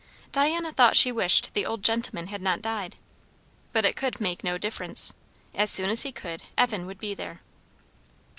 Diana 0.31 0.71
thought 0.73 0.97
she 0.97 1.11
wished 1.11 1.53
the 1.53 1.63
old 1.63 1.83
gentlemen 1.83 2.25
had 2.25 2.41
not 2.41 2.59
died. 2.63 2.95
But 3.71 3.85
it 3.85 3.95
could 3.95 4.19
make 4.19 4.43
no 4.43 4.57
difference. 4.57 5.13
As 5.53 5.69
soon 5.69 5.91
as 5.91 6.01
he 6.01 6.11
could, 6.11 6.41
Evan 6.57 6.87
would 6.87 6.97
be 6.97 7.13
there. 7.13 7.41